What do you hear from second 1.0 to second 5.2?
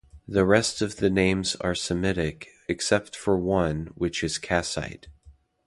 names are Semitic, except one which is Kassite.